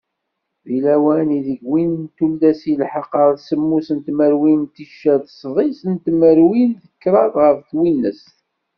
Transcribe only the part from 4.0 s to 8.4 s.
tmerwin ticcert sḍis n tmerwin d kraḍ ɣef twinest.